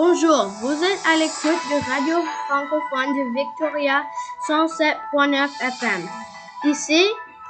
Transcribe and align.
Bonjour, 0.00 0.44
vous 0.60 0.84
êtes 0.84 1.04
à 1.04 1.16
l'écoute 1.16 1.60
de 1.72 1.90
Radio 1.90 2.24
francophone 2.46 3.14
de 3.16 3.34
Victoria 3.34 4.04
107.9 4.48 5.48
FM. 5.60 6.08
Ici, 6.66 7.04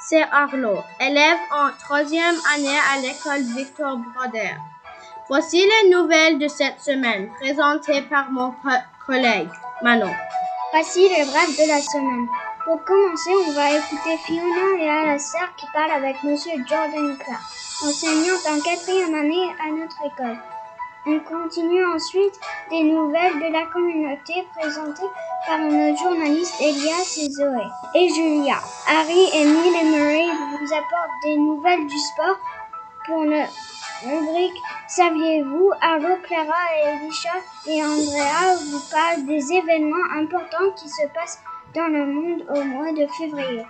c'est 0.09 0.23
Arlo, 0.23 0.79
élève 0.99 1.37
en 1.53 1.69
troisième 1.79 2.37
année 2.55 2.79
à 2.91 3.01
l'école 3.03 3.43
Victor 3.55 3.99
Broder. 3.99 4.55
Voici 5.29 5.59
les 5.59 5.91
nouvelles 5.91 6.39
de 6.39 6.49
cette 6.49 6.81
semaine, 6.81 7.29
présentées 7.39 8.01
par 8.09 8.31
mon 8.31 8.55
collègue 9.05 9.51
Manon. 9.83 10.15
Voici 10.73 11.07
les 11.07 11.27
brefs 11.27 11.55
de 11.55 11.69
la 11.69 11.83
semaine. 11.83 12.29
Pour 12.65 12.83
commencer, 12.83 13.31
on 13.47 13.53
va 13.53 13.73
écouter 13.73 14.17
Fiona 14.25 14.83
et 14.83 14.89
Alastair 14.89 15.55
qui 15.55 15.67
parlent 15.75 16.03
avec 16.03 16.23
Monsieur 16.25 16.65
Jordan 16.67 17.15
Clark, 17.19 17.43
enseignant 17.85 18.41
en 18.49 18.61
quatrième 18.63 19.15
année 19.15 19.55
à 19.63 19.71
notre 19.71 19.99
école. 20.07 20.39
On 21.11 21.21
continue 21.21 21.83
ensuite 21.87 22.39
des 22.69 22.83
nouvelles 22.83 23.39
de 23.39 23.51
la 23.51 23.65
communauté 23.73 24.47
présentées 24.55 25.09
par 25.47 25.59
nos 25.59 25.97
journalistes 25.97 26.61
Elias 26.61 27.19
et 27.23 27.31
Zoé 27.31 27.65
et 27.95 28.09
Julia. 28.11 28.59
Harry, 28.87 29.31
Emile 29.33 29.75
et 29.81 29.85
Murray 29.85 30.27
vous 30.27 30.75
apportent 30.75 31.23
des 31.25 31.39
nouvelles 31.39 31.87
du 31.87 31.99
sport 31.99 32.37
pour 33.07 33.23
une 33.23 33.43
rubrique 34.05 34.63
Saviez-vous? 34.89 35.71
Arlo, 35.81 36.17
Clara 36.25 36.75
Elisha 36.85 37.33
et 37.67 37.83
Andrea 37.83 38.57
vous 38.71 38.83
parlent 38.91 39.25
des 39.25 39.51
événements 39.51 40.13
importants 40.15 40.73
qui 40.77 40.91
se 40.91 41.07
passent 41.15 41.41
dans 41.75 41.89
le 41.89 42.05
monde 42.05 42.45
au 42.55 42.65
mois 42.65 42.93
de 42.93 43.07
février. 43.17 43.65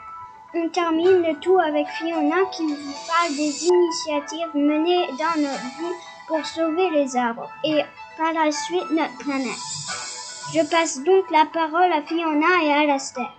On 0.55 0.69
termine 0.71 1.23
le 1.23 1.39
tout 1.39 1.59
avec 1.59 1.87
Fiona 1.87 2.37
qui 2.51 2.67
vous 2.67 2.95
parle 3.07 3.37
des 3.37 3.65
initiatives 3.65 4.57
menées 4.57 5.07
dans 5.19 5.41
notre 5.41 5.79
ville 5.79 6.18
pour 6.29 6.45
sauver 6.45 6.91
les 6.91 7.17
arbres 7.17 7.51
et 7.65 7.81
par 8.17 8.33
la 8.35 8.53
suite 8.53 8.91
notre 8.91 9.19
planète. 9.19 9.65
Je 10.55 10.61
passe 10.71 11.03
donc 11.03 11.31
la 11.31 11.47
parole 11.53 11.93
à 11.93 12.03
Fiona 12.03 12.63
et 12.63 12.73
à 12.73 12.81
Alastair. 12.81 13.35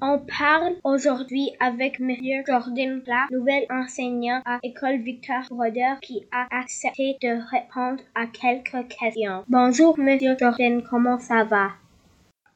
On 0.00 0.20
parle 0.20 0.76
aujourd'hui 0.84 1.50
avec 1.58 1.98
M. 1.98 2.12
Jordan 2.46 3.02
Clark, 3.02 3.32
nouvel 3.32 3.66
enseignant 3.68 4.40
à 4.44 4.60
École 4.62 5.02
Victor 5.02 5.42
Broder, 5.50 5.94
qui 6.00 6.24
a 6.30 6.46
accepté 6.56 7.16
de 7.20 7.40
répondre 7.50 8.00
à 8.14 8.26
quelques 8.26 8.88
questions. 8.88 9.42
Bonjour, 9.48 9.98
M. 9.98 10.18
Jordan, 10.38 10.84
comment 10.88 11.18
ça 11.18 11.42
va? 11.42 11.70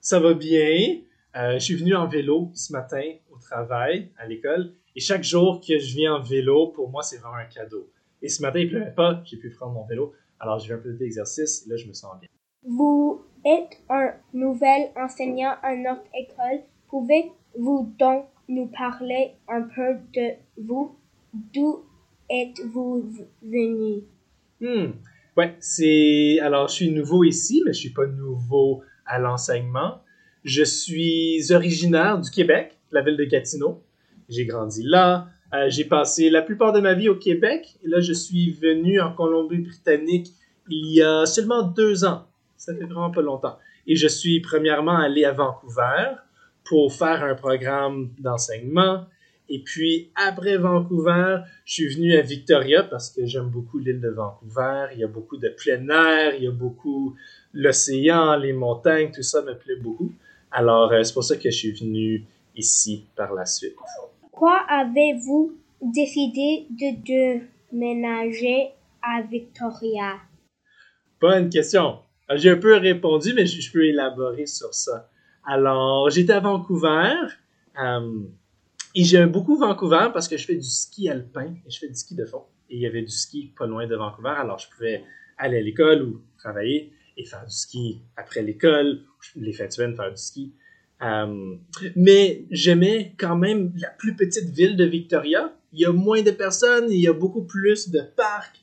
Ça 0.01 0.21
va 0.21 0.35
bien. 0.35 0.99
Euh, 1.35 1.55
je 1.55 1.59
suis 1.59 1.75
venu 1.75 1.97
en 1.97 2.07
vélo 2.07 2.51
ce 2.55 2.73
matin 2.73 3.03
au 3.33 3.39
travail, 3.39 4.11
à 4.19 4.27
l'école, 4.27 4.75
et 4.95 5.01
chaque 5.01 5.25
jour 5.25 5.61
que 5.61 5.79
je 5.79 5.95
viens 5.95 6.15
en 6.15 6.23
vélo, 6.23 6.69
pour 6.69 6.91
moi, 6.91 7.03
c'est 7.03 7.19
vraiment 7.19 7.37
un 7.37 7.47
cadeau. 7.47 7.89
Et 8.21 8.29
ce 8.29 8.43
matin, 8.43 8.61
il 8.61 8.69
pleuvait 8.69 8.95
pas, 8.95 9.21
j'ai 9.25 9.37
pu 9.37 9.51
prendre 9.51 9.73
mon 9.73 9.85
vélo, 9.85 10.13
alors 10.39 10.59
j'ai 10.59 10.69
fait 10.69 10.75
un 10.75 10.79
peu 10.79 10.93
d'exercice, 10.93 11.65
et 11.67 11.71
là, 11.71 11.77
je 11.77 11.87
me 11.87 11.93
sens 11.93 12.19
bien. 12.21 12.29
Vous 12.65 13.23
êtes 13.45 13.79
un 13.89 14.13
nouvel 14.33 14.91
enseignant 14.97 15.55
à 15.63 15.75
notre 15.75 16.05
école. 16.15 16.63
Pouvez-vous 16.89 17.95
donc 17.99 18.27
nous 18.49 18.67
parler 18.67 19.33
un 19.49 19.63
peu 19.63 19.97
de 20.15 20.35
vous? 20.63 20.97
D'où 21.33 21.85
êtes-vous 22.31 23.11
venu? 23.43 24.03
Hmm. 24.61 24.93
Ouais, 25.37 25.57
c'est. 25.61 26.39
Alors, 26.41 26.69
je 26.69 26.75
suis 26.75 26.91
nouveau 26.93 27.25
ici, 27.25 27.63
mais 27.65 27.73
je 27.73 27.79
suis 27.79 27.93
pas 27.93 28.07
nouveau 28.07 28.83
à 29.07 29.19
l'enseignement. 29.19 30.01
Je 30.45 30.63
suis 30.63 31.53
originaire 31.53 32.21
du 32.21 32.31
Québec, 32.31 32.79
la 32.91 33.03
ville 33.03 33.17
de 33.17 33.25
Gatineau. 33.25 33.83
J'ai 34.33 34.47
grandi 34.47 34.83
là. 34.83 35.29
Euh, 35.55 35.69
j'ai 35.69 35.85
passé 35.85 36.31
la 36.31 36.41
plupart 36.41 36.73
de 36.73 36.81
ma 36.81 36.95
vie 36.95 37.09
au 37.09 37.17
Québec. 37.17 37.77
Et 37.85 37.89
là, 37.89 38.01
je 38.01 38.13
suis 38.13 38.53
venu 38.53 39.01
en 39.01 39.13
Colombie-Britannique 39.13 40.33
il 40.71 40.95
y 40.95 41.03
a 41.03 41.27
seulement 41.27 41.63
deux 41.63 42.05
ans. 42.05 42.27
Ça 42.57 42.75
fait 42.75 42.85
vraiment 42.85 43.11
pas 43.11 43.23
longtemps. 43.23 43.59
Et 43.87 43.97
je 43.97 44.07
suis 44.07 44.41
premièrement 44.41 44.97
allé 44.97 45.25
à 45.25 45.33
Vancouver 45.33 46.15
pour 46.65 46.93
faire 46.93 47.23
un 47.25 47.35
programme 47.35 48.11
d'enseignement. 48.19 49.07
Et 49.49 49.59
puis, 49.59 50.11
après 50.15 50.57
Vancouver, 50.57 51.39
je 51.65 51.75
suis 51.75 51.95
venu 51.95 52.17
à 52.17 52.23
Victoria 52.23 52.85
parce 52.85 53.11
que 53.11 53.27
j'aime 53.27 53.49
beaucoup 53.49 53.79
l'île 53.79 54.01
de 54.01 54.09
Vancouver. 54.09 54.87
Il 54.95 55.01
y 55.01 55.05
a 55.05 55.09
beaucoup 55.09 55.37
de 55.37 55.49
plein 55.49 55.87
air, 55.89 56.35
il 56.37 56.45
y 56.45 56.47
a 56.47 56.53
beaucoup 56.53 57.17
l'océan, 57.53 58.37
les 58.37 58.53
montagnes, 58.53 59.11
tout 59.13 59.23
ça 59.23 59.43
me 59.43 59.55
plaît 59.55 59.77
beaucoup. 59.77 60.13
Alors, 60.53 60.93
euh, 60.93 61.03
c'est 61.03 61.13
pour 61.13 61.25
ça 61.25 61.37
que 61.37 61.51
je 61.51 61.57
suis 61.57 61.73
venu 61.73 62.25
ici 62.57 63.05
par 63.17 63.35
la 63.35 63.45
suite. 63.45 63.77
Pourquoi 64.33 64.65
avez-vous 64.67 65.59
décidé 65.83 66.67
de 66.71 67.41
déménager 67.71 68.71
à 69.03 69.21
Victoria? 69.21 70.21
Bonne 71.21 71.51
question. 71.51 71.99
Ah, 72.29 72.37
j'ai 72.37 72.51
un 72.51 72.57
peu 72.57 72.75
répondu, 72.77 73.35
mais 73.35 73.45
je 73.45 73.71
peux 73.71 73.85
élaborer 73.85 74.47
sur 74.47 74.73
ça. 74.73 75.11
Alors, 75.45 76.09
j'étais 76.09 76.33
à 76.33 76.41
Vancouver. 76.41 77.13
Euh, 77.79 78.23
et 78.95 79.05
j'aime 79.05 79.31
beaucoup 79.31 79.57
Vancouver 79.57 80.09
parce 80.15 80.29
que 80.29 80.39
je 80.39 80.47
fais 80.47 80.57
du 80.57 80.63
ski 80.63 81.11
alpin 81.11 81.55
et 81.67 81.71
je 81.71 81.79
fais 81.79 81.89
du 81.89 81.95
ski 81.95 82.15
de 82.15 82.25
fond. 82.25 82.45
Et 82.71 82.77
il 82.77 82.81
y 82.81 82.87
avait 82.87 83.03
du 83.03 83.13
ski 83.13 83.53
pas 83.57 83.67
loin 83.67 83.87
de 83.87 83.95
Vancouver, 83.95 84.35
alors 84.37 84.59
je 84.59 84.69
pouvais 84.71 85.05
aller 85.37 85.59
à 85.59 85.63
l'école 85.63 86.03
ou 86.03 86.23
travailler 86.39 86.93
et 87.19 87.25
faire 87.27 87.45
du 87.45 87.53
ski 87.53 88.01
après 88.17 88.43
l'école, 88.43 89.03
les 89.37 89.53
fêtes 89.53 89.75
semaines 89.75 89.95
faire 89.95 90.11
du 90.11 90.17
ski. 90.17 90.55
Euh, 91.03 91.57
mais 91.97 92.45
j'aimais 92.51 93.15
quand 93.19 93.37
même 93.37 93.73
la 93.77 93.89
plus 93.89 94.15
petite 94.15 94.51
ville 94.51 94.77
de 94.77 94.85
Victoria. 94.85 95.53
Il 95.73 95.81
y 95.81 95.85
a 95.85 95.93
moins 95.93 96.23
de 96.23 96.31
personnes, 96.31 96.91
il 96.91 97.01
y 97.01 97.09
a 97.09 97.13
beaucoup 97.13 97.43
plus 97.43 97.91
de 97.91 98.01
parcs, 98.17 98.61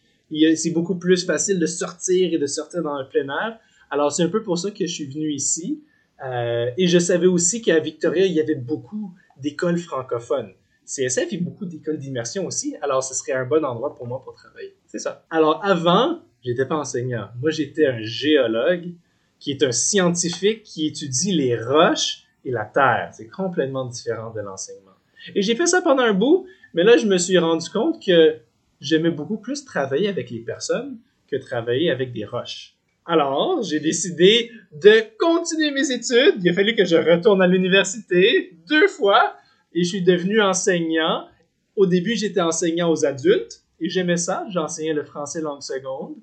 c'est 0.55 0.71
beaucoup 0.71 0.95
plus 0.95 1.25
facile 1.25 1.59
de 1.59 1.65
sortir 1.65 2.33
et 2.33 2.37
de 2.37 2.45
sortir 2.45 2.83
dans 2.83 2.99
le 2.99 3.07
plein 3.07 3.27
air. 3.27 3.59
Alors 3.89 4.11
c'est 4.11 4.23
un 4.23 4.29
peu 4.29 4.43
pour 4.43 4.57
ça 4.57 4.71
que 4.71 4.85
je 4.85 4.93
suis 4.93 5.05
venu 5.05 5.31
ici. 5.31 5.83
Euh, 6.23 6.69
et 6.77 6.87
je 6.87 6.99
savais 6.99 7.27
aussi 7.27 7.61
qu'à 7.61 7.79
Victoria, 7.79 8.25
il 8.25 8.33
y 8.33 8.41
avait 8.41 8.55
beaucoup 8.55 9.13
d'écoles 9.37 9.77
francophones. 9.77 10.53
CSF, 10.85 11.33
a 11.33 11.37
beaucoup 11.37 11.65
d'écoles 11.65 11.97
d'immersion 11.97 12.47
aussi, 12.47 12.75
alors 12.81 13.03
ce 13.03 13.13
serait 13.13 13.33
un 13.33 13.45
bon 13.45 13.63
endroit 13.63 13.95
pour 13.95 14.07
moi 14.07 14.23
pour 14.23 14.33
travailler. 14.33 14.75
C'est 14.87 14.99
ça. 14.99 15.25
Alors 15.29 15.63
avant, 15.63 16.21
j'étais 16.43 16.65
pas 16.65 16.77
enseignant. 16.77 17.29
Moi, 17.39 17.51
j'étais 17.51 17.85
un 17.85 18.01
géologue 18.01 18.93
qui 19.39 19.51
est 19.51 19.63
un 19.63 19.71
scientifique 19.71 20.63
qui 20.63 20.87
étudie 20.87 21.31
les 21.31 21.55
roches 21.61 22.23
et 22.45 22.51
la 22.51 22.65
terre. 22.65 23.09
C'est 23.13 23.27
complètement 23.27 23.85
différent 23.85 24.31
de 24.31 24.41
l'enseignement. 24.41 24.91
Et 25.35 25.41
j'ai 25.41 25.55
fait 25.55 25.65
ça 25.65 25.81
pendant 25.81 26.03
un 26.03 26.13
bout, 26.13 26.47
mais 26.73 26.83
là, 26.83 26.97
je 26.97 27.05
me 27.05 27.17
suis 27.17 27.37
rendu 27.37 27.69
compte 27.69 28.03
que 28.03 28.37
j'aimais 28.79 29.11
beaucoup 29.11 29.37
plus 29.37 29.65
travailler 29.65 30.07
avec 30.07 30.29
les 30.29 30.39
personnes 30.39 30.97
que 31.29 31.35
travailler 31.35 31.91
avec 31.91 32.11
des 32.13 32.25
roches. 32.25 32.75
Alors, 33.05 33.63
j'ai 33.63 33.79
décidé 33.79 34.51
de 34.71 35.03
continuer 35.17 35.71
mes 35.71 35.91
études. 35.91 36.35
Il 36.43 36.49
a 36.49 36.53
fallu 36.53 36.75
que 36.75 36.85
je 36.85 36.95
retourne 36.95 37.41
à 37.41 37.47
l'université 37.47 38.55
deux 38.67 38.87
fois 38.87 39.35
et 39.73 39.83
je 39.83 39.89
suis 39.89 40.03
devenu 40.03 40.41
enseignant. 40.41 41.27
Au 41.75 41.85
début, 41.85 42.15
j'étais 42.15 42.41
enseignant 42.41 42.91
aux 42.91 43.05
adultes 43.05 43.63
et 43.79 43.89
j'aimais 43.89 44.17
ça. 44.17 44.45
J'enseignais 44.51 44.93
le 44.93 45.03
français 45.03 45.41
langue 45.41 45.61
seconde. 45.61 46.15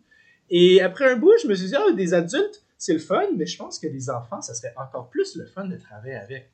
Et 0.48 0.80
après 0.80 1.10
un 1.10 1.16
bout, 1.16 1.32
je 1.42 1.48
me 1.48 1.54
suis 1.54 1.68
dit, 1.68 1.74
ah, 1.76 1.92
des 1.92 2.14
adultes, 2.14 2.62
c'est 2.78 2.92
le 2.92 2.98
fun, 2.98 3.28
mais 3.36 3.46
je 3.46 3.56
pense 3.56 3.78
que 3.78 3.86
des 3.86 4.10
enfants, 4.10 4.40
ça 4.40 4.54
serait 4.54 4.74
encore 4.76 5.08
plus 5.08 5.36
le 5.36 5.46
fun 5.46 5.66
de 5.66 5.76
travailler 5.76 6.16
avec. 6.16 6.50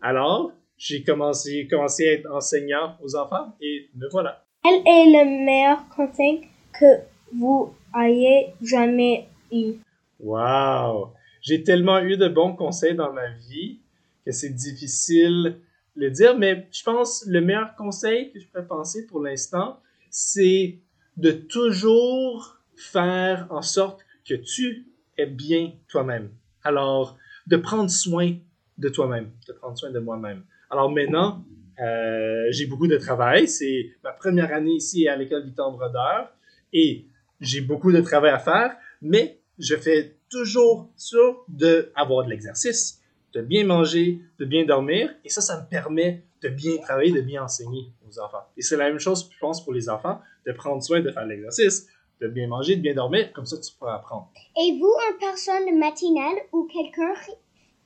Alors, 0.00 0.52
j'ai 0.76 1.02
commencé, 1.02 1.66
commencé 1.68 2.08
à 2.08 2.12
être 2.12 2.30
enseignant 2.32 2.96
aux 3.02 3.16
enfants 3.16 3.54
et 3.60 3.88
me 3.94 4.08
voilà. 4.10 4.44
Quel 4.62 4.80
est 4.86 5.06
le 5.06 5.44
meilleur 5.44 5.88
conseil 5.88 6.46
que 6.72 7.02
vous 7.34 7.74
ayez 7.98 8.54
jamais 8.62 9.28
eu? 9.52 9.74
Wow! 10.20 11.12
J'ai 11.40 11.62
tellement 11.62 12.00
eu 12.00 12.16
de 12.16 12.28
bons 12.28 12.54
conseils 12.54 12.94
dans 12.94 13.12
ma 13.12 13.30
vie 13.30 13.80
que 14.24 14.32
c'est 14.32 14.50
difficile 14.50 15.60
de 15.96 16.02
le 16.02 16.10
dire, 16.10 16.36
mais 16.36 16.68
je 16.70 16.82
pense 16.82 17.24
le 17.26 17.40
meilleur 17.40 17.74
conseil 17.74 18.32
que 18.32 18.38
je 18.38 18.46
pourrais 18.46 18.66
penser 18.66 19.06
pour 19.06 19.20
l'instant, 19.20 19.80
c'est 20.10 20.78
de 21.16 21.32
toujours 21.32 22.58
faire 22.76 23.46
en 23.50 23.62
sorte 23.62 24.04
que 24.28 24.34
tu 24.34 24.87
bien 25.26 25.72
toi-même. 25.88 26.30
Alors, 26.62 27.16
de 27.46 27.56
prendre 27.56 27.90
soin 27.90 28.36
de 28.76 28.88
toi-même, 28.88 29.30
de 29.46 29.52
prendre 29.52 29.76
soin 29.76 29.90
de 29.90 29.98
moi-même. 29.98 30.42
Alors 30.70 30.90
maintenant, 30.90 31.44
euh, 31.80 32.46
j'ai 32.50 32.66
beaucoup 32.66 32.86
de 32.86 32.96
travail. 32.96 33.48
C'est 33.48 33.90
ma 34.04 34.12
première 34.12 34.52
année 34.52 34.74
ici 34.74 35.08
à 35.08 35.16
l'école 35.16 35.44
Victor 35.44 35.72
Brodeur 35.72 36.32
et 36.72 37.06
j'ai 37.40 37.60
beaucoup 37.60 37.92
de 37.92 38.00
travail 38.00 38.30
à 38.30 38.38
faire, 38.38 38.76
mais 39.00 39.40
je 39.58 39.76
fais 39.76 40.16
toujours 40.30 40.90
sûr 40.96 41.44
d'avoir 41.48 42.24
de 42.24 42.30
l'exercice, 42.30 43.00
de 43.32 43.40
bien 43.40 43.64
manger, 43.64 44.20
de 44.38 44.44
bien 44.44 44.64
dormir 44.64 45.10
et 45.24 45.28
ça, 45.28 45.40
ça 45.40 45.60
me 45.60 45.68
permet 45.68 46.24
de 46.42 46.48
bien 46.48 46.76
travailler, 46.78 47.12
de 47.12 47.20
bien 47.20 47.42
enseigner 47.42 47.92
aux 48.08 48.20
enfants. 48.20 48.46
Et 48.56 48.62
c'est 48.62 48.76
la 48.76 48.88
même 48.88 49.00
chose, 49.00 49.28
je 49.32 49.38
pense, 49.38 49.64
pour 49.64 49.72
les 49.72 49.88
enfants, 49.88 50.20
de 50.46 50.52
prendre 50.52 50.82
soin 50.82 51.00
de 51.00 51.10
faire 51.10 51.26
l'exercice, 51.26 51.88
de 52.20 52.28
bien 52.28 52.48
manger, 52.48 52.76
de 52.76 52.82
bien 52.82 52.94
dormir, 52.94 53.32
comme 53.32 53.46
ça 53.46 53.58
tu 53.58 53.72
pourras 53.78 53.96
apprendre. 53.96 54.30
Et 54.56 54.78
vous 54.78 54.94
une 55.10 55.18
personne 55.18 55.78
matinale 55.78 56.36
ou 56.52 56.68
quelqu'un 56.72 57.14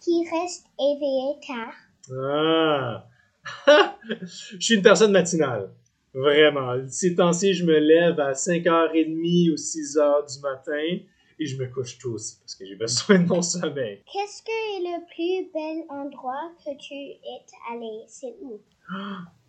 qui 0.00 0.29
reste 0.29 0.67
éveillé 0.79 1.34
tard? 1.46 1.75
Ah! 2.12 3.06
je 4.23 4.61
suis 4.61 4.75
une 4.75 4.82
personne 4.82 5.12
matinale. 5.12 5.70
Vraiment. 6.14 6.76
Ces 6.88 7.14
temps-ci, 7.14 7.55
je 7.55 7.64
me 7.64 7.79
lève 7.79 8.20
à 8.20 8.32
5h30 8.32 9.52
ou 9.52 9.55
6h 9.55 10.35
du 10.35 10.40
matin 10.43 11.05
et 11.38 11.46
je 11.46 11.56
me 11.56 11.67
couche 11.67 11.99
tôt 11.99 12.12
aussi 12.12 12.38
parce 12.38 12.55
que 12.55 12.67
j'ai 12.67 12.76
besoin 12.76 13.19
de 13.19 13.26
mon 13.26 13.43
sommeil. 13.43 14.02
Qu'est-ce 14.12 14.43
que 14.43 14.50
est 14.50 14.82
le 14.82 15.05
plus 15.06 15.50
bel 15.52 15.85
endroit 15.88 16.52
que 16.64 16.76
tu 16.78 16.94
es 16.94 17.44
allé? 17.70 18.05
C'est 18.08 18.37
où? 18.43 18.61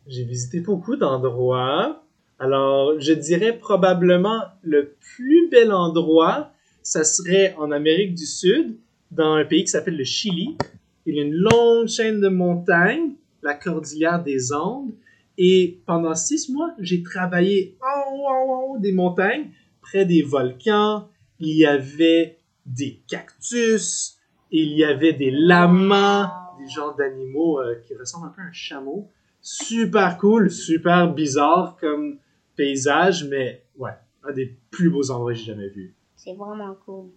J'ai 0.07 0.24
visité 0.24 0.62
beaucoup 0.62 0.95
d'endroits. 0.95 2.03
Alors, 2.44 3.00
je 3.00 3.13
dirais 3.13 3.57
probablement 3.57 4.42
le 4.63 4.95
plus 5.00 5.48
bel 5.50 5.72
endroit, 5.72 6.51
ça 6.81 7.06
serait 7.06 7.56
en 7.57 7.72
Amérique 7.72 8.16
du 8.16 8.25
Sud, 8.25 8.75
dans 9.12 9.36
un 9.36 9.45
pays 9.45 9.63
qui 9.63 9.69
s'appelle 9.69 9.95
le 9.95 10.04
Chili. 10.04 10.57
Il 11.06 11.16
y 11.16 11.22
a 11.22 11.24
une 11.24 11.36
longue 11.36 11.88
chaîne 11.88 12.19
de 12.19 12.28
montagnes, 12.28 13.13
la 13.44 13.54
cordillère 13.54 14.22
des 14.22 14.51
Andes, 14.51 14.92
et 15.38 15.80
pendant 15.86 16.16
six 16.16 16.50
mois, 16.51 16.74
j'ai 16.80 17.01
travaillé 17.01 17.78
en 17.81 18.13
haut, 18.13 18.28
en 18.28 18.62
haut 18.63 18.78
des 18.78 18.92
montagnes, 18.92 19.46
près 19.80 20.04
des 20.04 20.22
volcans. 20.22 21.07
Il 21.39 21.56
y 21.56 21.66
avait 21.66 22.39
des 22.66 23.00
cactus, 23.07 24.18
il 24.51 24.74
y 24.74 24.84
avait 24.84 25.13
des 25.13 25.31
lamas, 25.31 26.30
des 26.60 26.69
genres 26.69 26.94
d'animaux 26.98 27.62
euh, 27.62 27.75
qui 27.88 27.96
ressemblent 27.96 28.28
un 28.28 28.31
peu 28.31 28.42
à 28.42 28.46
un 28.46 28.51
chameau. 28.51 29.07
Super 29.39 30.18
cool, 30.18 30.51
super 30.51 31.13
bizarre 31.13 31.78
comme 31.80 32.18
paysage, 32.55 33.25
mais 33.25 33.63
ouais, 33.77 33.91
un 34.23 34.31
des 34.31 34.55
plus 34.71 34.89
beaux 34.89 35.11
endroits 35.11 35.33
que 35.33 35.39
j'ai 35.39 35.45
jamais 35.45 35.69
vu. 35.69 35.95
C'est 36.15 36.33
vraiment 36.33 36.75
cool. 36.85 37.09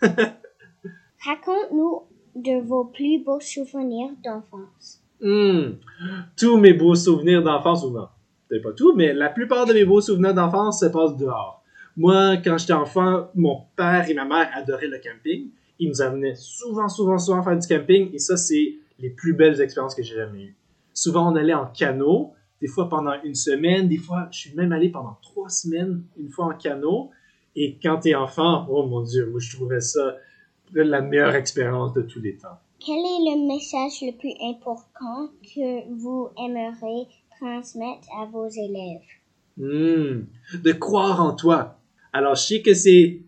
Raconte-nous 1.24 2.02
de 2.34 2.60
vos 2.66 2.84
plus 2.84 3.22
beaux 3.24 3.40
souvenirs 3.40 4.10
d'enfance. 4.22 5.00
Hmm. 5.20 5.76
Tous 6.36 6.56
mes 6.56 6.72
beaux 6.72 6.94
souvenirs 6.94 7.42
d'enfance, 7.42 7.84
ou 7.84 7.90
non, 7.90 8.08
peut-être 8.48 8.62
pas 8.62 8.72
tout, 8.72 8.94
mais 8.94 9.12
la 9.12 9.28
plupart 9.28 9.66
de 9.66 9.72
mes 9.72 9.84
beaux 9.84 10.00
souvenirs 10.00 10.34
d'enfance 10.34 10.80
se 10.80 10.86
passent 10.86 11.16
dehors. 11.16 11.62
Moi, 11.96 12.38
quand 12.38 12.58
j'étais 12.58 12.72
enfant, 12.72 13.30
mon 13.34 13.62
père 13.76 14.10
et 14.10 14.14
ma 14.14 14.24
mère 14.24 14.50
adoraient 14.54 14.88
le 14.88 14.98
camping. 14.98 15.50
Ils 15.78 15.88
nous 15.88 16.02
amenaient 16.02 16.34
souvent, 16.34 16.88
souvent, 16.88 17.18
souvent 17.18 17.42
faire 17.42 17.58
du 17.58 17.66
camping, 17.66 18.10
et 18.12 18.18
ça, 18.18 18.36
c'est 18.36 18.74
les 18.98 19.10
plus 19.10 19.32
belles 19.32 19.60
expériences 19.60 19.94
que 19.94 20.02
j'ai 20.02 20.16
jamais 20.16 20.42
eues. 20.42 20.56
Souvent, 20.92 21.32
on 21.32 21.36
allait 21.36 21.54
en 21.54 21.66
canot, 21.66 22.32
des 22.60 22.68
fois 22.68 22.88
pendant 22.88 23.14
une 23.22 23.34
semaine, 23.34 23.88
des 23.88 23.98
fois, 23.98 24.28
je 24.30 24.38
suis 24.38 24.54
même 24.54 24.72
allé 24.72 24.88
pendant 24.88 25.18
trois 25.22 25.48
semaines, 25.48 26.02
une 26.18 26.30
fois 26.30 26.46
en 26.46 26.56
canot. 26.56 27.10
Et 27.56 27.78
quand 27.82 27.98
t'es 28.00 28.14
enfant, 28.14 28.66
oh 28.68 28.86
mon 28.86 29.02
Dieu, 29.02 29.26
moi, 29.30 29.40
je 29.40 29.56
trouvais 29.56 29.80
ça 29.80 30.16
la 30.72 31.00
meilleure 31.00 31.34
expérience 31.34 31.92
de 31.92 32.02
tous 32.02 32.20
les 32.20 32.36
temps. 32.36 32.58
Quel 32.80 32.98
est 32.98 33.30
le 33.30 33.46
message 33.46 34.02
le 34.02 34.16
plus 34.16 34.34
important 34.42 35.30
que 35.42 35.92
vous 35.94 36.28
aimeriez 36.38 37.06
transmettre 37.38 38.08
à 38.20 38.26
vos 38.26 38.48
élèves? 38.48 39.00
Hmm. 39.56 40.26
De 40.62 40.72
croire 40.72 41.22
en 41.22 41.34
toi. 41.34 41.78
Alors, 42.12 42.34
je 42.34 42.42
sais 42.42 42.62
que 42.62 42.74
c'est 42.74 43.20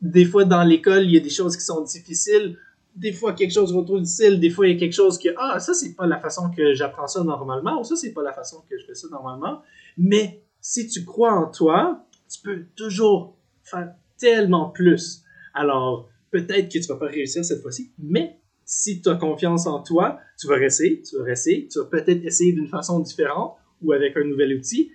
des 0.00 0.24
fois 0.24 0.44
dans 0.44 0.62
l'école, 0.62 1.04
il 1.04 1.12
y 1.12 1.16
a 1.16 1.20
des 1.20 1.30
choses 1.30 1.56
qui 1.56 1.64
sont 1.64 1.82
difficiles. 1.82 2.58
Des 2.94 3.12
fois, 3.12 3.32
quelque 3.32 3.52
chose 3.52 3.72
qu'on 3.72 3.84
trouve 3.84 4.02
difficile. 4.02 4.38
Des 4.38 4.50
fois, 4.50 4.68
il 4.68 4.74
y 4.74 4.76
a 4.76 4.78
quelque 4.78 4.92
chose 4.92 5.18
que, 5.18 5.28
ah, 5.36 5.58
ça, 5.58 5.74
c'est 5.74 5.94
pas 5.94 6.06
la 6.06 6.20
façon 6.20 6.50
que 6.50 6.74
j'apprends 6.74 7.08
ça 7.08 7.24
normalement, 7.24 7.80
ou 7.80 7.84
ça, 7.84 7.96
c'est 7.96 8.12
pas 8.12 8.22
la 8.22 8.32
façon 8.32 8.62
que 8.68 8.78
je 8.78 8.86
fais 8.86 8.94
ça 8.94 9.08
normalement. 9.10 9.62
Mais 9.98 10.42
si 10.60 10.88
tu 10.88 11.04
crois 11.04 11.32
en 11.32 11.50
toi, 11.50 12.06
tu 12.28 12.40
peux 12.40 12.66
toujours 12.76 13.36
faire 13.62 13.94
tellement 14.18 14.70
plus. 14.70 15.22
Alors, 15.54 16.08
peut-être 16.30 16.72
que 16.72 16.78
tu 16.78 16.86
vas 16.86 16.96
pas 16.96 17.06
réussir 17.06 17.44
cette 17.44 17.62
fois-ci, 17.62 17.92
mais 17.98 18.40
si 18.64 19.02
tu 19.02 19.08
as 19.08 19.16
confiance 19.16 19.66
en 19.66 19.82
toi, 19.82 20.18
tu 20.40 20.46
vas 20.46 20.56
rester, 20.56 21.02
tu 21.02 21.18
vas 21.18 21.24
rester, 21.24 21.68
tu 21.70 21.78
vas 21.78 21.84
peut-être 21.84 22.24
essayer 22.24 22.52
d'une 22.52 22.68
façon 22.68 23.00
différente 23.00 23.56
ou 23.82 23.92
avec 23.92 24.16
un 24.16 24.24
nouvel 24.24 24.56
outil 24.56 24.90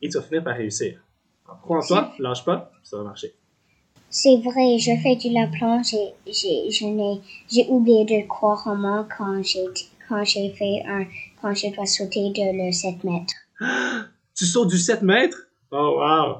et 0.00 0.08
tu 0.08 0.16
vas 0.16 0.22
finir 0.22 0.42
par 0.42 0.56
réussir. 0.56 1.04
Alors, 1.44 1.60
crois 1.60 1.78
en 1.78 1.86
toi, 1.86 2.12
lâche 2.18 2.44
pas, 2.44 2.72
ça 2.82 2.96
va 2.96 3.04
marcher. 3.04 3.34
C'est 4.12 4.38
vrai, 4.38 4.76
je 4.78 4.90
fais 5.00 5.14
du 5.14 5.30
la 5.30 5.46
planche 5.46 5.94
et 5.94 6.12
j'ai, 6.26 6.68
je 6.68 6.84
n'ai, 6.84 7.20
j'ai 7.48 7.66
oublié 7.68 8.04
de 8.04 8.26
croire 8.26 8.66
en 8.66 8.74
moi 8.74 9.06
quand 9.16 9.40
j'ai, 9.44 9.64
quand 10.08 10.24
j'ai 10.24 10.50
fait 10.50 10.82
un, 10.84 11.04
quand 11.40 11.54
je 11.54 11.72
dois 11.72 11.86
sauter 11.86 12.30
de 12.30 12.66
le 12.66 12.72
7 12.72 13.04
mètres. 13.04 13.34
Tu 14.34 14.46
sautes 14.46 14.70
du 14.70 14.78
7 14.78 15.02
mètres? 15.02 15.48
Oh 15.70 15.98
wow! 15.98 16.38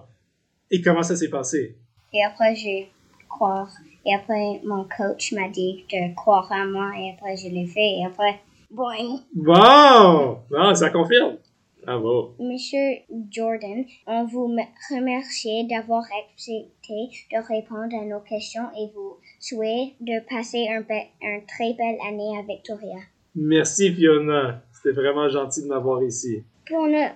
Et 0.70 0.80
comment 0.80 1.02
ça 1.02 1.14
s'est 1.14 1.28
passé? 1.28 1.76
Et 2.12 2.24
après, 2.24 2.56
j'ai 2.56 2.90
croire. 3.28 3.70
Et 4.06 4.14
après, 4.14 4.60
mon 4.64 4.84
coach 4.84 5.32
m'a 5.32 5.48
dit 5.48 5.84
de 5.92 6.14
croire 6.14 6.48
en 6.50 6.66
moi 6.66 6.90
et 6.98 7.12
après, 7.12 7.36
je 7.36 7.48
l'ai 7.48 7.66
fait 7.66 7.98
et 7.98 8.06
après, 8.06 8.40
boing! 8.70 9.20
Wow! 9.36 10.38
Ah, 10.56 10.74
ça 10.74 10.90
confirme. 10.90 11.36
Bravo. 11.84 12.34
Monsieur 12.38 12.98
Jordan, 13.30 13.84
on 14.06 14.24
vous 14.26 14.48
me- 14.48 14.62
remercie 14.94 15.66
d'avoir 15.66 16.04
accepté 16.22 17.08
de 17.32 17.38
répondre 17.46 17.94
à 18.00 18.04
nos 18.04 18.20
questions 18.20 18.68
et 18.78 18.90
vous 18.94 19.16
souhaite 19.38 19.94
de 20.00 20.20
passer 20.28 20.68
un, 20.68 20.80
be- 20.82 21.08
un 21.22 21.40
très 21.48 21.72
belle 21.74 21.98
année 22.06 22.36
à 22.38 22.42
Victoria. 22.42 22.98
Merci 23.34 23.94
Fiona. 23.94 24.62
C'était 24.72 24.94
vraiment 24.94 25.28
gentil 25.28 25.62
de 25.62 25.68
m'avoir 25.68 26.02
ici. 26.02 26.42
Pour 26.68 26.86
notre 26.86 27.14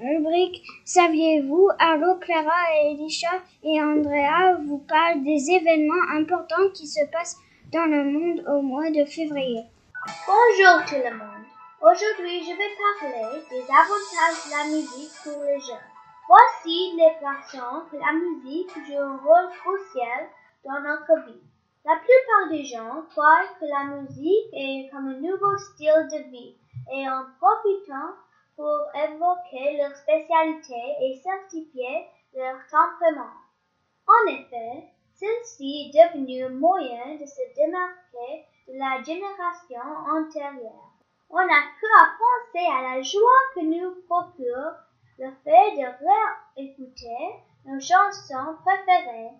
rubrique 0.00 0.62
Saviez-vous, 0.84 1.68
Arlo, 1.78 2.14
Clara, 2.20 2.52
Elisha 2.90 3.30
et 3.64 3.80
Andrea 3.82 4.58
vous 4.66 4.78
parlent 4.78 5.24
des 5.24 5.50
événements 5.50 5.94
importants 6.14 6.70
qui 6.74 6.86
se 6.86 7.00
passent 7.12 7.36
dans 7.72 7.86
le 7.86 8.04
monde 8.04 8.44
au 8.48 8.62
mois 8.62 8.90
de 8.90 9.04
février? 9.04 9.60
Bonjour 10.26 10.84
tout 10.88 10.94
le 11.04 11.16
monde. 11.16 11.35
Aujourd'hui, 11.82 12.42
je 12.42 12.56
vais 12.56 12.74
parler 12.80 13.44
des 13.50 13.62
avantages 13.70 14.46
de 14.46 14.50
la 14.50 14.64
musique 14.64 15.12
pour 15.22 15.42
les 15.42 15.60
jeunes. 15.60 15.92
Voici 16.26 16.96
les 16.96 17.12
façons 17.20 17.84
que 17.90 17.96
la 17.98 18.12
musique 18.14 18.72
joue 18.86 18.98
un 18.98 19.18
rôle 19.18 19.50
crucial 19.60 20.26
dans 20.64 20.80
notre 20.80 21.26
vie. 21.26 21.42
La 21.84 21.96
plupart 21.96 22.48
des 22.48 22.64
gens 22.64 23.02
croient 23.10 23.44
que 23.60 23.66
la 23.66 23.84
musique 23.92 24.48
est 24.54 24.88
comme 24.90 25.08
un 25.08 25.20
nouveau 25.20 25.54
style 25.58 26.08
de 26.10 26.30
vie 26.30 26.56
et 26.94 27.06
en 27.10 27.26
profitant 27.38 28.16
pour 28.56 28.80
évoquer 28.94 29.76
leur 29.76 29.94
spécialité 29.96 30.80
et 31.02 31.20
certifier 31.22 32.06
leur 32.32 32.56
tempérament. 32.70 33.36
En 34.06 34.32
effet, 34.32 34.88
celle-ci 35.12 35.92
est 35.92 36.08
devenue 36.08 36.46
un 36.46 36.58
moyen 36.58 37.16
de 37.20 37.26
se 37.26 37.54
démarquer 37.54 38.46
de 38.66 38.78
la 38.78 39.02
génération 39.02 39.82
antérieure. 40.08 40.85
On 41.28 41.38
n'a 41.44 41.62
qu'à 41.80 42.12
penser 42.18 42.66
à 42.66 42.82
la 42.82 43.02
joie 43.02 43.52
que 43.54 43.60
nous 43.60 44.02
procure 44.06 44.72
le 45.18 45.30
fait 45.44 45.76
de 45.76 45.86
réécouter 46.56 47.34
nos 47.64 47.80
chansons 47.80 48.56
préférées. 48.64 49.32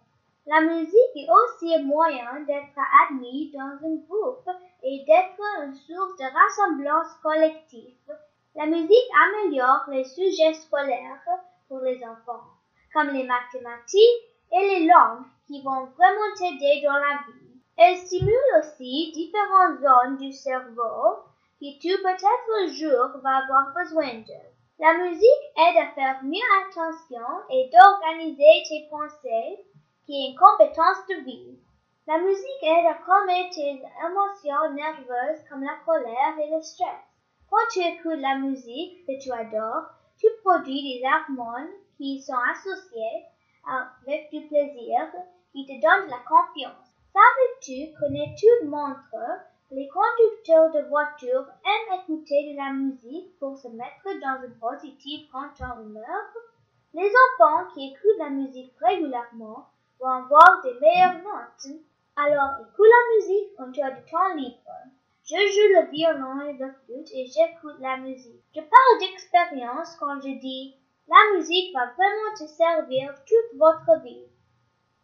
La 0.46 0.60
musique 0.62 1.16
est 1.16 1.28
aussi 1.30 1.74
un 1.74 1.82
moyen 1.82 2.40
d'être 2.46 2.78
admis 3.04 3.52
dans 3.52 3.86
un 3.86 3.96
groupe 4.08 4.48
et 4.82 5.04
d'être 5.06 5.40
une 5.64 5.74
source 5.74 6.16
de 6.16 6.24
rassemblance 6.24 7.12
collective. 7.22 8.12
La 8.54 8.66
musique 8.66 9.10
améliore 9.28 9.84
les 9.88 10.04
sujets 10.04 10.54
scolaires 10.54 11.22
pour 11.68 11.80
les 11.80 12.02
enfants, 12.04 12.44
comme 12.92 13.08
les 13.08 13.24
mathématiques 13.24 14.24
et 14.52 14.60
les 14.60 14.86
langues 14.86 15.26
qui 15.46 15.62
vont 15.62 15.86
vraiment 15.96 16.34
t'aider 16.36 16.82
dans 16.84 16.96
la 16.96 17.22
vie. 17.26 17.60
Elle 17.76 17.98
stimule 17.98 18.34
aussi 18.58 19.12
différentes 19.12 19.80
zones 19.80 20.16
du 20.16 20.32
cerveau 20.32 21.22
que 21.60 21.78
tu 21.80 21.88
peut-être 22.02 22.48
un 22.60 22.68
jour 22.68 23.20
vas 23.22 23.38
avoir 23.38 23.72
besoin 23.74 24.14
de. 24.14 24.56
La 24.78 24.92
musique 24.94 25.44
aide 25.56 25.78
à 25.78 25.94
faire 25.94 26.22
mieux 26.22 26.50
attention 26.62 27.26
et 27.50 27.70
d'organiser 27.72 28.62
tes 28.68 28.86
pensées, 28.90 29.64
qui 30.04 30.12
est 30.12 30.30
une 30.30 30.38
compétence 30.38 31.06
de 31.08 31.24
vie. 31.24 31.58
La 32.06 32.18
musique 32.18 32.62
aide 32.62 32.86
à 32.86 32.98
calmer 33.04 33.48
tes 33.54 33.82
émotions 34.04 34.74
nerveuses 34.74 35.44
comme 35.48 35.64
la 35.64 35.76
colère 35.86 36.38
et 36.38 36.54
le 36.54 36.60
stress. 36.60 37.04
Quand 37.50 37.66
tu 37.72 37.80
écoutes 37.80 38.20
la 38.20 38.36
musique 38.36 39.06
que 39.06 39.18
tu 39.18 39.32
adores, 39.32 39.86
tu 40.18 40.26
produis 40.44 40.82
des 40.82 41.02
hormones 41.06 41.72
qui 41.96 42.20
sont 42.20 42.36
associées 42.52 43.24
avec 43.66 44.30
du 44.30 44.46
plaisir 44.46 45.08
qui 45.52 45.64
te 45.64 45.72
donnent 45.72 46.06
de 46.06 46.10
la 46.10 46.22
confiance. 46.28 46.92
Savais-tu 47.12 47.96
qu'une 47.96 48.16
étude 48.16 48.68
montre 48.68 49.00
que 49.10 49.55
les 49.72 49.88
conducteurs 49.88 50.70
de 50.70 50.88
voitures 50.88 51.46
aiment 51.64 52.00
écouter 52.00 52.52
de 52.52 52.56
la 52.56 52.72
musique 52.72 53.36
pour 53.38 53.58
se 53.58 53.66
mettre 53.68 54.04
dans 54.20 54.46
une 54.46 54.54
positive 54.58 55.28
content 55.30 55.80
humeur? 55.82 56.22
Les 56.94 57.10
enfants 57.10 57.68
qui 57.74 57.88
écoutent 57.88 58.18
la 58.18 58.30
musique 58.30 58.72
régulièrement 58.80 59.66
vont 59.98 60.08
avoir 60.08 60.62
des 60.62 60.74
meilleures 60.80 61.18
notes. 61.18 61.80
Alors 62.14 62.60
écoute 62.60 62.86
la 62.86 63.16
musique 63.16 63.56
quand 63.58 63.72
tu 63.72 63.82
as 63.82 63.90
du 63.90 64.10
temps 64.10 64.34
libre. 64.36 64.56
Je 65.24 65.34
joue 65.34 65.80
le 65.80 65.90
violon 65.90 66.40
et 66.46 66.52
le 66.52 66.72
flûte 66.84 67.10
et 67.12 67.26
j'écoute 67.26 67.80
la 67.80 67.96
musique. 67.96 68.44
Je 68.54 68.60
parle 68.60 69.00
d'expérience 69.00 69.96
quand 69.96 70.20
je 70.20 70.38
dis 70.38 70.76
la 71.08 71.36
musique 71.36 71.74
va 71.74 71.86
vraiment 71.86 72.34
te 72.38 72.46
servir 72.46 73.14
toute 73.26 73.58
votre 73.58 74.02
vie. 74.02 74.26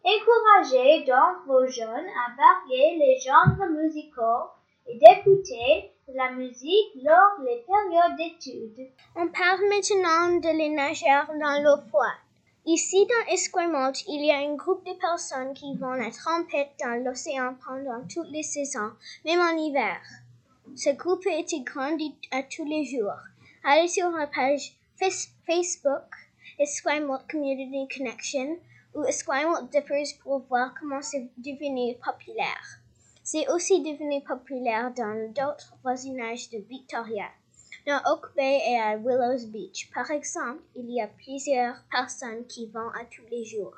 Encouragez 0.05 1.05
donc 1.05 1.47
vos 1.47 1.67
jeunes 1.67 1.87
à 1.87 2.35
varier 2.37 2.97
les 2.99 3.19
genres 3.21 3.69
musicaux 3.71 4.51
et 4.87 4.99
d'écouter 4.99 5.93
la 6.09 6.33
musique 6.33 6.93
lors 7.03 7.39
des 7.41 7.65
périodes 7.65 8.17
d'études. 8.17 8.91
On 9.15 9.29
parle 9.29 9.61
maintenant 9.69 10.41
de 10.41 10.59
les 10.59 10.71
nageurs 10.71 11.33
dans 11.39 11.63
l'eau 11.63 11.81
froide. 11.89 12.19
Ici, 12.67 13.07
dans 13.07 13.33
Esquimalt, 13.33 14.03
il 14.09 14.25
y 14.25 14.31
a 14.31 14.39
un 14.39 14.55
groupe 14.55 14.85
de 14.85 14.93
personnes 14.93 15.55
qui 15.55 15.77
vont 15.77 15.93
la 15.93 16.11
trempette 16.11 16.73
dans 16.81 17.05
l'océan 17.05 17.57
pendant 17.65 18.07
toutes 18.09 18.31
les 18.31 18.43
saisons, 18.43 18.93
même 19.25 19.41
en 19.41 19.57
hiver. 19.57 20.01
Ce 20.75 20.91
groupe 20.91 21.27
a 21.27 21.39
été 21.39 21.61
grandi 21.61 22.15
à 22.31 22.43
tous 22.43 22.65
les 22.65 22.85
jours. 22.85 23.19
Allez 23.65 23.89
sur 23.89 24.11
la 24.11 24.27
page 24.27 24.73
Facebook 24.99 26.09
Esquimalt 26.59 27.29
Community 27.31 27.89
Connection 27.97 28.59
ou 28.95 29.05
Esquimalt 29.05 29.71
Dippers 29.71 30.19
pour 30.23 30.41
voir 30.41 30.75
comment 30.79 31.03
c'est 31.03 31.31
devenu 31.39 31.97
populaire. 32.05 32.81
C'est 33.23 33.49
aussi 33.49 33.83
devenu 33.83 34.23
populaire 34.23 34.93
dans 34.95 35.33
d'autres 35.33 35.75
voisinages 35.83 36.51
de 36.51 36.59
Victoria. 36.59 37.29
Dans 37.87 38.01
Oak 38.13 38.35
Bay 38.37 38.61
et 38.69 38.79
à 38.79 38.97
Willows 38.97 39.47
Beach, 39.49 39.91
par 39.93 40.11
exemple, 40.11 40.63
il 40.75 40.91
y 40.91 41.01
a 41.01 41.09
plusieurs 41.09 41.83
personnes 41.91 42.47
qui 42.47 42.67
vont 42.67 42.91
à 42.91 43.05
tous 43.11 43.27
les 43.31 43.45
jours. 43.45 43.77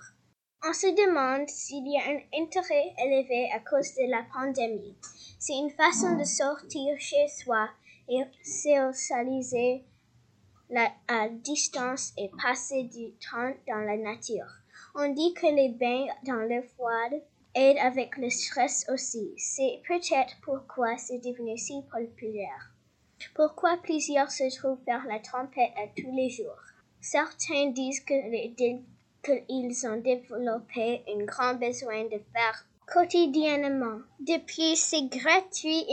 On 0.67 0.73
se 0.73 0.87
demande 0.87 1.49
s'il 1.49 1.87
y 1.87 1.99
a 1.99 2.05
un 2.05 2.43
intérêt 2.43 2.95
élevé 2.99 3.51
à 3.53 3.61
cause 3.61 3.95
de 3.95 4.11
la 4.11 4.25
pandémie. 4.33 4.97
C'est 5.39 5.55
une 5.55 5.71
façon 5.71 6.17
de 6.17 6.25
sortir 6.25 6.99
chez 6.99 7.29
soi 7.29 7.69
et 8.09 8.25
socialiser 8.43 9.85
à 11.09 11.29
distance 11.29 12.13
et 12.17 12.31
passer 12.43 12.85
du 12.85 13.13
temps 13.31 13.53
dans 13.69 13.81
la 13.81 13.97
nature. 13.97 14.64
On 14.97 15.09
dit 15.09 15.35
que 15.35 15.47
les 15.47 15.71
bains 15.71 16.07
dans 16.25 16.43
l'eau 16.49 16.63
froide 16.77 17.21
aident 17.55 17.79
avec 17.79 18.17
le 18.17 18.31
stress 18.31 18.87
aussi. 18.89 19.33
C'est 19.37 19.83
peut-être 19.89 20.37
pourquoi 20.43 20.97
c'est 20.99 21.19
devenu 21.19 21.59
si 21.59 21.83
populaire. 21.91 22.71
Pourquoi 23.35 23.77
plusieurs 23.83 24.31
se 24.31 24.57
trouvent 24.57 24.83
faire 24.85 25.05
la 25.09 25.19
trompette 25.19 25.73
à 25.77 25.89
tous 25.97 26.15
les 26.15 26.31
jours? 26.31 26.61
Certains 27.01 27.71
disent 27.71 28.05
qu'ils 28.05 28.83
ont 29.89 29.97
développé 29.97 31.03
un 31.09 31.25
grand 31.25 31.55
besoin 31.55 32.05
de 32.05 32.21
faire 32.33 32.65
quotidiennement. 32.87 33.99
De 34.21 34.39
plus, 34.45 34.77
c'est 34.77 35.09
gratuit 35.09 35.85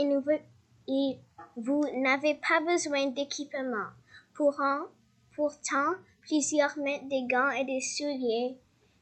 et, 0.88 1.18
vous 1.56 1.84
n'avez 1.96 2.34
pas 2.34 2.60
besoin 2.60 3.06
d'équipement. 3.06 3.88
Pourtant, 4.34 5.94
plusieurs 6.20 6.78
mettent 6.78 7.08
des 7.08 7.24
gants 7.24 7.50
et 7.50 7.64
des 7.64 7.80
souliers 7.80 8.56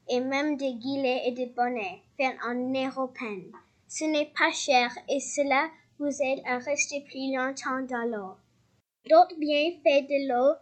et 0.09 0.19
même 0.19 0.57
des 0.57 0.75
gilets 0.79 1.27
et 1.27 1.31
des 1.31 1.47
bonnets 1.47 2.01
faits 2.17 2.35
en 2.45 2.55
européen. 2.55 3.43
Ce 3.87 4.05
n'est 4.05 4.31
pas 4.37 4.51
cher 4.51 4.89
et 5.09 5.19
cela 5.19 5.69
vous 5.99 6.21
aide 6.21 6.41
à 6.45 6.57
rester 6.57 7.01
plus 7.01 7.35
longtemps 7.35 7.81
dans 7.81 8.09
l'eau. 8.09 8.35
D'autres 9.09 9.37
bienfaits 9.37 10.07
de 10.07 10.29
l'eau 10.29 10.55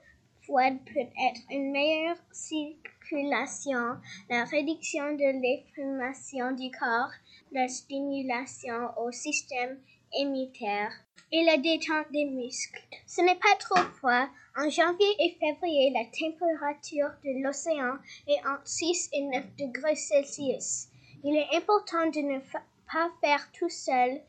froide 0.43 0.77
peuvent 0.85 1.13
être 1.29 1.41
une 1.51 1.71
meilleure 1.71 2.17
circulation, 2.31 3.97
la 4.29 4.45
réduction 4.45 5.13
de 5.13 5.41
l'inflammation 5.41 6.51
du 6.53 6.71
corps, 6.71 7.11
la 7.51 7.67
stimulation 7.67 8.97
au 8.97 9.11
système 9.11 9.79
immunitaire 10.13 10.91
et 11.31 11.43
la 11.43 11.57
détente 11.57 12.11
des 12.11 12.25
muscles. 12.25 12.81
Ce 13.07 13.21
n'est 13.21 13.35
pas 13.35 13.55
trop 13.59 13.83
froid. 13.97 14.27
En 14.57 14.69
janvier 14.69 15.07
et 15.19 15.37
février, 15.39 15.91
la 15.91 16.05
température 16.05 17.11
de 17.23 17.43
l'océan 17.43 17.97
est 18.27 18.39
entre 18.47 18.67
6 18.67 19.09
et 19.13 19.21
9 19.21 19.45
degrés 19.57 19.95
Celsius. 19.95 20.87
Il 21.23 21.35
est 21.35 21.55
important 21.55 22.07
de 22.07 22.19
ne 22.19 22.39
pas 22.39 23.09
faire 23.21 23.49
tout 23.51 23.69
seul 23.69 24.21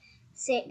c'est 0.42 0.64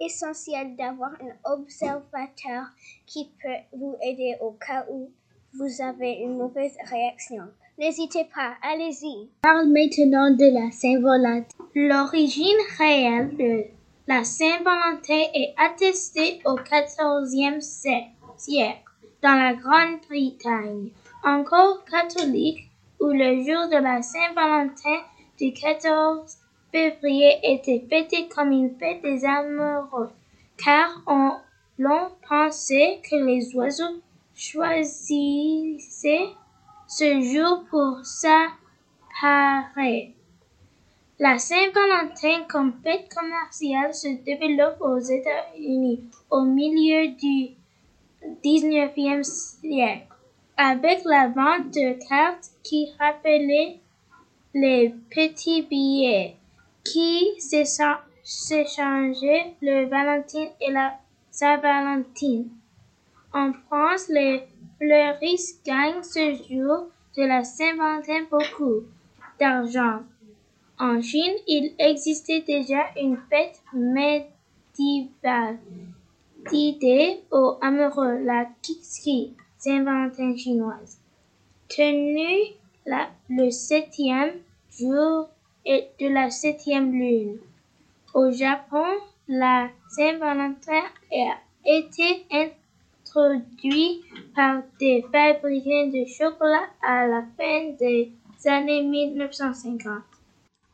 essentiel 0.00 0.74
d'avoir 0.74 1.12
un 1.12 1.52
observateur 1.52 2.64
qui 3.06 3.30
peut 3.40 3.78
vous 3.78 3.96
aider 4.02 4.34
au 4.40 4.50
cas 4.50 4.84
où 4.90 5.08
vous 5.56 5.82
avez 5.82 6.14
une 6.14 6.36
mauvaise 6.36 6.74
réaction. 6.90 7.44
N'hésitez 7.78 8.24
pas, 8.34 8.54
allez-y. 8.60 9.28
Parle 9.42 9.68
maintenant 9.68 10.32
de 10.32 10.52
la 10.52 10.72
Saint-Valentin. 10.72 11.46
L'origine 11.76 12.58
réelle 12.76 13.36
de 13.36 13.66
la 14.06 14.22
Saint-Valentin 14.22 15.22
est 15.32 15.54
attestée 15.56 16.42
au 16.44 16.56
XIVe 16.56 17.60
siècle 17.60 18.82
dans 19.22 19.34
la 19.34 19.54
Grande-Bretagne, 19.54 20.90
encore 21.24 21.82
catholique, 21.86 22.70
où 23.00 23.06
le 23.06 23.42
jour 23.42 23.68
de 23.70 23.82
la 23.82 24.02
Saint-Valentin 24.02 25.00
du 25.38 25.54
14 25.54 26.36
février 26.70 27.38
était 27.42 27.86
fêté 27.88 28.28
comme 28.28 28.52
une 28.52 28.76
fête 28.78 29.00
des 29.02 29.24
amoureux, 29.24 30.10
car 30.62 31.02
on 31.06 31.32
l'on 31.78 32.10
pensait 32.28 33.00
que 33.08 33.16
les 33.16 33.56
oiseaux 33.56 34.02
choisissaient 34.34 36.28
ce 36.86 37.22
jour 37.22 37.64
pour 37.70 38.04
s'apparaître. 38.04 38.54
La 41.20 41.38
Saint-Valentin 41.38 42.42
comme 42.48 42.72
fête 42.82 43.08
commerciale 43.14 43.94
se 43.94 44.08
développe 44.24 44.80
aux 44.80 44.98
États-Unis 44.98 46.02
au 46.28 46.42
milieu 46.42 47.06
du 47.12 47.50
XIXe 48.42 49.24
siècle, 49.24 50.08
avec 50.56 51.04
la 51.04 51.28
vente 51.28 51.72
de 51.72 51.92
cartes 52.08 52.50
qui 52.64 52.92
rappelaient 52.98 53.78
les 54.54 54.92
petits 55.08 55.62
billets 55.62 56.34
qui 56.82 57.30
s'échangeaient 57.38 59.54
le 59.62 59.88
Valentin 59.88 60.48
et 60.60 60.72
la 60.72 60.98
Saint-Valentin. 61.30 62.46
En 63.32 63.52
France, 63.52 64.08
les 64.08 64.42
fleuristes 64.78 65.64
gagnent 65.64 66.02
ce 66.02 66.34
jour 66.48 66.88
de 67.16 67.22
la 67.22 67.44
Saint-Valentin 67.44 68.24
beaucoup 68.28 68.82
d'argent. 69.38 70.00
En 70.78 71.00
Chine, 71.00 71.36
il 71.46 71.72
existait 71.78 72.40
déjà 72.40 72.86
une 73.00 73.16
fête 73.30 73.62
médiévale 73.72 75.58
d'idées 76.50 77.20
aux 77.30 77.58
amoureux, 77.60 78.18
la 78.24 78.46
Kixi, 78.60 79.34
Saint-Valentin 79.56 80.36
chinoise, 80.36 80.98
tenue 81.68 82.56
le 83.30 83.50
septième 83.50 84.32
jour 84.76 85.28
et 85.64 85.86
de 86.00 86.08
la 86.08 86.30
septième 86.30 86.92
lune. 86.92 87.38
Au 88.12 88.32
Japon, 88.32 88.84
la 89.28 89.68
Saint-Valentin 89.90 90.82
a 91.12 91.38
été 91.64 92.26
introduit 92.32 94.02
par 94.34 94.62
des 94.80 95.04
fabricants 95.12 95.86
de 95.86 96.04
chocolat 96.04 96.66
à 96.82 97.06
la 97.06 97.22
fin 97.38 97.70
des 97.78 98.10
années 98.44 98.82
1950. 98.82 100.13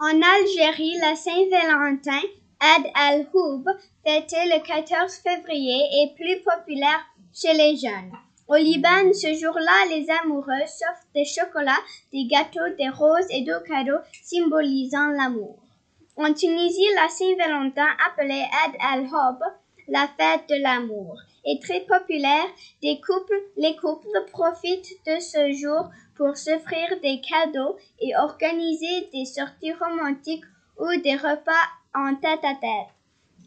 En 0.03 0.23
Algérie, 0.23 0.97
la 0.99 1.15
Saint-Valentin, 1.15 2.23
Ad 2.59 2.87
al-Houb, 2.95 3.67
fêtée 4.03 4.47
le 4.47 4.67
14 4.67 5.13
février, 5.17 5.77
est 5.93 6.15
plus 6.15 6.43
populaire 6.43 7.05
chez 7.35 7.53
les 7.53 7.77
jeunes. 7.77 8.11
Au 8.49 8.55
Liban, 8.55 9.13
ce 9.13 9.35
jour-là, 9.35 9.91
les 9.91 10.07
amoureux 10.23 10.67
s'offrent 10.67 11.07
des 11.15 11.27
chocolats, 11.27 11.85
des 12.15 12.25
gâteaux, 12.25 12.75
des 12.79 12.89
roses 12.89 13.27
et 13.29 13.43
d'autres 13.43 13.67
cadeaux 13.67 14.01
symbolisant 14.23 15.09
l'amour. 15.09 15.59
En 16.17 16.33
Tunisie, 16.33 16.89
la 16.95 17.11
Saint-Valentin, 17.11 17.89
appelée 18.09 18.47
Ad 18.65 18.73
al-Hob, 18.81 19.43
la 19.91 20.09
fête 20.19 20.49
de 20.49 20.63
l'amour, 20.63 21.19
est 21.45 21.63
très 21.63 21.81
populaire. 21.81 22.47
Couples, 22.83 23.43
les 23.57 23.77
couples 23.77 24.25
profitent 24.31 24.97
de 25.07 25.21
ce 25.21 25.53
jour 25.53 25.91
pour 26.17 26.37
s'offrir 26.37 27.01
des 27.03 27.21
cadeaux 27.21 27.77
et 28.01 28.17
organiser 28.17 29.09
des 29.13 29.25
sorties 29.25 29.73
romantiques 29.73 30.45
ou 30.79 30.87
des 31.03 31.17
repas 31.17 31.67
en 31.95 32.15
tête 32.17 32.45
à 32.45 32.55
tête. 32.55 32.95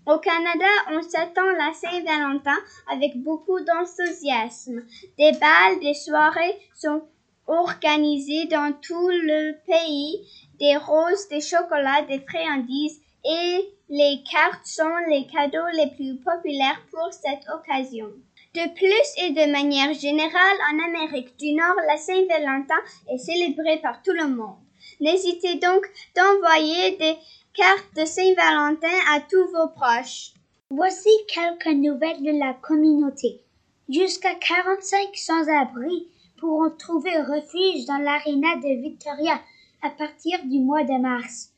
Au 0.06 0.18
Canada, 0.18 0.66
on 0.92 1.02
s'attend 1.02 1.50
la 1.58 1.72
Saint-Valentin 1.74 2.58
avec 2.92 3.16
beaucoup 3.24 3.60
d'enthousiasme. 3.62 4.82
Des 5.18 5.32
balles, 5.40 5.80
des 5.80 5.94
soirées 5.94 6.60
sont 6.76 7.04
organisées 7.48 8.46
dans 8.48 8.74
tout 8.82 9.10
le 9.10 9.54
pays. 9.66 10.28
Des 10.60 10.76
roses, 10.76 11.30
des 11.30 11.42
chocolats, 11.42 12.02
des 12.04 12.20
friandises 12.20 13.03
et 13.26 13.70
les 13.90 14.24
cartes 14.30 14.66
sont 14.66 14.96
les 15.10 15.28
cadeaux 15.28 15.70
les 15.74 15.92
plus 15.92 16.18
populaires 16.18 16.82
pour 16.92 17.12
cette 17.12 17.48
occasion. 17.54 18.10
De 18.54 18.74
plus 18.76 19.24
et 19.24 19.32
de 19.32 19.52
manière 19.52 19.94
générale, 19.94 20.58
en 20.72 20.86
Amérique 20.88 21.38
du 21.38 21.54
Nord, 21.54 21.76
la 21.88 21.98
Saint-Valentin 21.98 22.80
est 23.12 23.18
célébrée 23.18 23.80
par 23.82 24.02
tout 24.04 24.14
le 24.14 24.28
monde. 24.28 24.58
N'hésitez 25.00 25.56
donc 25.56 25.90
d'envoyer 26.16 26.98
des 26.98 27.18
carte 27.54 27.96
de 27.96 28.06
Saint-Valentin 28.06 28.98
à 29.12 29.20
tous 29.20 29.46
vos 29.52 29.68
proches. 29.68 30.34
Voici 30.72 31.10
quelques 31.28 31.76
nouvelles 31.76 32.24
de 32.24 32.40
la 32.40 32.56
communauté. 32.56 33.42
Jusqu'à 33.90 34.34
45 34.34 35.16
sans-abri 35.16 36.08
pourront 36.40 36.72
trouver 36.72 37.16
refuge 37.22 37.86
dans 37.86 38.00
l'aréna 38.00 38.56
de 38.56 38.82
Victoria 38.82 39.40
à 39.84 39.92
partir 39.92 40.44
du 40.46 40.60
mois 40.60 40.84
de 40.84 41.00
mars. 41.00 41.53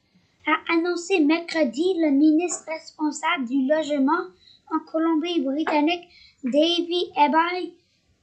A 0.47 0.73
annoncé 0.73 1.19
mercredi 1.19 1.95
le 1.97 2.11
ministre 2.11 2.65
responsable 2.67 3.45
du 3.47 3.65
logement 3.67 4.29
en 4.71 4.79
Colombie-Britannique, 4.91 6.07
Davy 6.43 7.11
Ebay. 7.17 7.73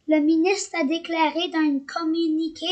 Le 0.09 0.21
ministre 0.21 0.77
a 0.81 0.85
déclaré 0.85 1.49
dans 1.49 1.59
un 1.59 1.81
communiqué 1.81 2.67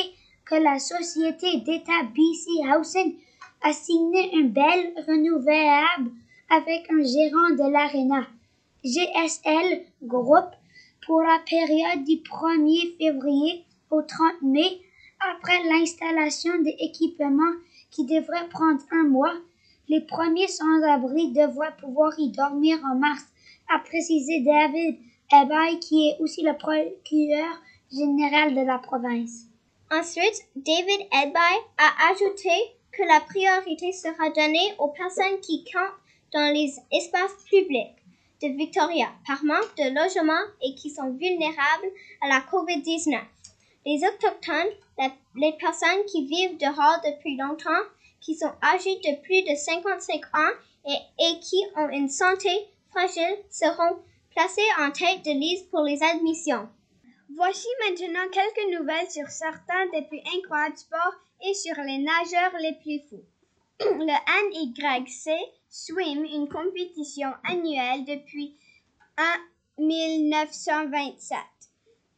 que 0.45 0.55
la 0.57 0.79
société 0.79 1.61
d'État 1.61 2.03
BC 2.15 2.65
Housing 2.65 3.17
a 3.63 3.73
signé 3.73 4.31
un 4.35 4.45
bel 4.45 4.93
renouvelable 5.07 6.11
avec 6.49 6.91
un 6.91 7.03
gérant 7.03 7.51
de 7.51 7.71
l'ARENA, 7.71 8.27
GSL 8.85 9.85
Group, 10.03 10.47
pour 11.07 11.23
la 11.23 11.39
période 11.49 12.05
du 12.05 12.17
1er 12.17 12.97
février 12.99 13.65
au 13.91 14.03
30 14.03 14.43
mai, 14.43 14.81
après 15.21 15.63
l'installation 15.65 16.59
des 16.63 16.77
équipements 16.79 17.55
qui 17.91 18.05
devrait 18.05 18.49
prendre 18.49 18.81
un 18.93 19.05
mois. 19.05 19.35
Les 19.89 20.01
premiers 20.01 20.49
sans-abri 20.49 21.33
devraient 21.33 21.77
pouvoir 21.81 22.13
y 22.19 22.31
dormir 22.31 22.79
en 22.85 22.97
mars, 22.97 23.25
a 23.69 23.79
précisé 23.81 24.41
David 24.41 24.99
Ebay, 25.33 25.79
qui 25.81 26.09
est 26.09 26.21
aussi 26.21 26.43
le 26.43 26.57
procureur 26.57 27.61
général 27.93 28.55
de 28.55 28.63
la 28.63 28.79
province. 28.79 29.47
Ensuite, 29.93 30.47
David 30.55 31.01
Edby 31.13 31.57
a 31.79 32.13
ajouté 32.13 32.51
que 32.93 33.03
la 33.03 33.21
priorité 33.21 33.93
sera 33.93 34.31
donnée 34.31 34.75
aux 34.79 34.89
personnes 34.89 35.41
qui 35.41 35.65
campent 35.65 35.99
dans 36.33 36.53
les 36.53 36.73
espaces 36.93 37.45
publics 37.49 37.97
de 38.41 38.57
Victoria 38.57 39.09
par 39.27 39.45
manque 39.45 39.77
de 39.77 39.93
logement 39.93 40.47
et 40.63 40.75
qui 40.77 40.91
sont 40.91 41.11
vulnérables 41.11 41.91
à 42.23 42.29
la 42.29 42.41
COVID-19. 42.41 43.19
Les 43.85 44.01
autochtones, 44.07 44.73
les 45.35 45.53
personnes 45.53 46.05
qui 46.07 46.27
vivent 46.27 46.59
dehors 46.59 47.01
depuis 47.05 47.37
longtemps, 47.37 47.85
qui 48.21 48.35
sont 48.35 48.53
âgées 48.63 48.97
de 48.97 49.21
plus 49.23 49.43
de 49.43 49.57
55 49.57 50.25
ans 50.35 50.55
et, 50.87 51.41
qui 51.41 51.63
ont 51.77 51.89
une 51.89 52.09
santé 52.09 52.51
fragile 52.91 53.37
seront 53.51 53.99
placés 54.31 54.61
en 54.79 54.91
tête 54.91 55.25
de 55.25 55.33
liste 55.33 55.71
pour 55.71 55.83
les 55.83 56.03
admissions. 56.03 56.69
Voici 57.37 57.69
maintenant 57.87 58.29
quelques 58.33 58.79
nouvelles 58.79 59.11
sur 59.11 59.29
certains 59.29 59.87
des 59.93 60.03
plus 60.03 60.21
incroyables 60.37 60.77
sports 60.77 61.15
et 61.45 61.55
sur 61.55 61.75
les 61.77 61.99
nageurs 61.99 62.59
les 62.61 62.75
plus 62.83 63.01
fous. 63.09 63.25
Le 63.81 64.17
NYC 64.51 65.31
Swim, 65.69 66.25
une 66.25 66.49
compétition 66.49 67.31
annuelle 67.45 68.05
depuis 68.05 68.57
1927. 69.79 71.39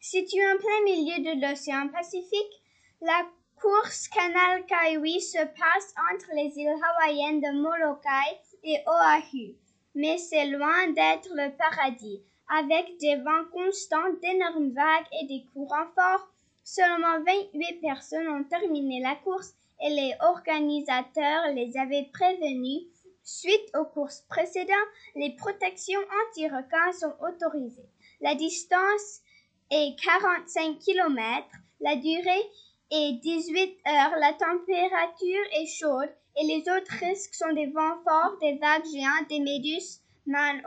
Située 0.00 0.46
en 0.46 0.58
plein 0.58 0.82
milieu 0.84 1.22
de 1.22 1.46
l'océan 1.46 1.88
Pacifique, 1.88 2.61
la 3.02 3.26
course 3.60 4.06
Canal 4.08 4.64
Kaiwi 4.66 5.20
se 5.20 5.38
passe 5.38 5.94
entre 6.12 6.30
les 6.36 6.56
îles 6.56 6.68
hawaïennes 6.68 7.40
de 7.40 7.50
Molokai 7.60 8.38
et 8.62 8.78
Oahu, 8.86 9.56
mais 9.96 10.18
c'est 10.18 10.46
loin 10.46 10.88
d'être 10.92 11.28
le 11.34 11.50
paradis 11.56 12.22
avec 12.48 12.96
des 13.00 13.16
vents 13.16 13.44
constants, 13.52 14.12
d'énormes 14.22 14.70
vagues 14.72 15.06
et 15.20 15.26
des 15.26 15.44
courants 15.52 15.90
forts. 15.96 16.28
Seulement 16.62 17.18
28 17.26 17.80
personnes 17.80 18.28
ont 18.28 18.44
terminé 18.44 19.00
la 19.00 19.16
course 19.16 19.52
et 19.80 19.90
les 19.90 20.14
organisateurs 20.20 21.48
les 21.54 21.76
avaient 21.76 22.08
prévenus. 22.12 22.82
Suite 23.24 23.70
aux 23.76 23.84
courses 23.84 24.24
précédentes, 24.28 24.92
les 25.16 25.34
protections 25.36 26.00
anti-requins 26.28 26.92
sont 26.92 27.14
autorisées. 27.20 27.88
La 28.20 28.36
distance 28.36 29.22
est 29.70 29.98
45 30.00 30.78
km, 30.78 31.48
la 31.80 31.96
durée 31.96 32.50
est 32.92 33.12
18 33.22 33.78
heures, 33.88 34.18
la 34.18 34.34
température 34.34 35.44
est 35.58 35.66
chaude 35.66 36.14
et 36.36 36.44
les 36.44 36.60
autres 36.60 36.92
risques 37.00 37.34
sont 37.34 37.52
des 37.54 37.66
vents 37.66 38.02
forts, 38.04 38.36
des 38.40 38.58
vagues 38.58 38.84
géantes, 38.84 39.28
des 39.28 39.40
méduses 39.40 40.00
man 40.26 40.62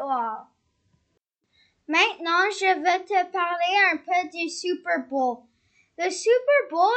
Maintenant, 1.87 2.49
je 2.51 2.81
vais 2.81 3.03
te 3.03 3.31
parler 3.31 3.75
un 3.91 3.97
peu 3.97 4.29
du 4.35 4.49
Super 4.49 5.07
Bowl. 5.07 5.43
Le 5.99 6.09
Super 6.09 6.69
Bowl 6.71 6.89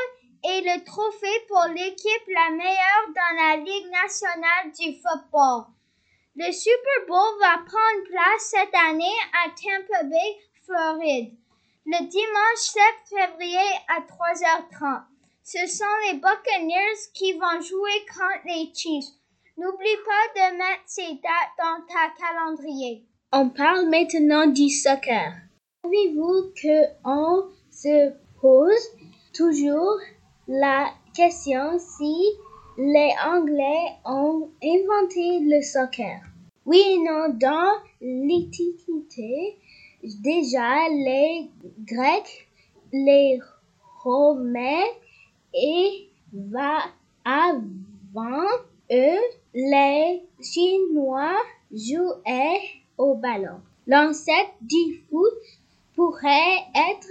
est 0.45 0.63
le 0.63 0.85
trophée 0.85 1.45
pour 1.47 1.65
l'équipe 1.75 2.29
la 2.29 2.51
meilleure 2.51 3.09
dans 3.09 3.37
la 3.37 3.57
Ligue 3.57 3.91
nationale 3.91 4.73
du 4.79 4.99
football. 5.01 5.67
Le 6.37 6.51
Super 6.53 7.07
Bowl 7.07 7.39
va 7.41 7.59
prendre 7.59 8.09
place 8.09 8.51
cette 8.51 8.75
année 8.75 9.19
à 9.45 9.51
Tampa 9.51 10.05
Bay, 10.05 10.39
Floride, 10.65 11.37
le 11.85 12.07
dimanche 12.07 12.57
7 12.57 12.83
février 13.09 13.71
à 13.89 14.01
3h30. 14.01 15.18
Ce 15.51 15.67
sont 15.67 15.85
les 16.07 16.19
Buccaneers 16.19 17.09
qui 17.15 17.33
vont 17.33 17.63
jouer 17.63 18.05
contre 18.07 18.45
les 18.45 18.71
Chiefs. 18.75 19.07
N'oublie 19.57 19.97
pas 20.05 20.51
de 20.51 20.59
mettre 20.59 20.83
ces 20.85 21.15
dates 21.15 21.57
dans 21.57 21.87
ta 21.87 22.13
calendrier. 22.21 23.07
On 23.33 23.49
parle 23.49 23.89
maintenant 23.89 24.47
du 24.47 24.69
soccer. 24.69 25.33
Savez-vous 25.83 26.53
que 26.55 26.85
on 27.03 27.49
se 27.71 28.13
pose 28.43 28.91
toujours 29.33 29.99
la 30.49 30.91
question 31.15 31.79
si 31.79 32.27
les 32.77 33.15
Anglais 33.25 33.97
ont 34.05 34.51
inventé 34.63 35.41
le 35.41 35.63
soccer? 35.63 36.21
Oui 36.67 36.83
et 36.87 36.99
non, 36.99 37.31
dans 37.31 37.73
l'Antiquité, 38.03 39.57
déjà 40.03 40.91
les 40.91 41.49
Grecs, 41.87 42.51
les 42.93 43.41
Romains 44.03 44.85
et 45.55 46.09
va 46.33 46.79
avant 47.25 48.47
eux, 48.91 49.21
les 49.55 50.23
Chinois 50.41 51.37
jouaient 51.73 52.61
au 52.97 53.15
ballon. 53.15 53.61
L'ancêtre 53.87 54.55
du 54.61 55.03
foot 55.09 55.33
pourrait 55.95 56.59
être 56.75 57.09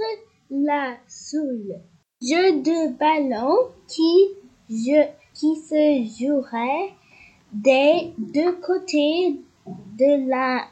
la 0.49 0.97
soule. 1.07 1.75
Jeu 2.21 2.61
de 2.61 2.97
ballon 2.97 3.71
qui, 3.87 4.35
se 5.39 6.03
jouerait 6.19 6.93
des 7.53 8.13
deux 8.17 8.53
côtés 8.53 9.39
de 9.67 10.29
la 10.29 10.67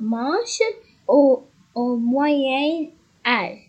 manche 0.00 0.60
au 1.06 1.44
moyen 1.76 2.88
âge. 3.26 3.67